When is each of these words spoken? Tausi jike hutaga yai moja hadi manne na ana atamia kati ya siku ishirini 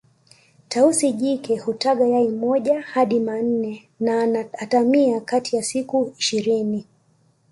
Tausi 0.69 1.11
jike 1.13 1.55
hutaga 1.57 2.07
yai 2.07 2.27
moja 2.27 2.81
hadi 2.81 3.19
manne 3.19 3.89
na 3.99 4.21
ana 4.21 4.39
atamia 4.53 5.21
kati 5.21 5.55
ya 5.55 5.63
siku 5.63 6.13
ishirini 6.17 6.85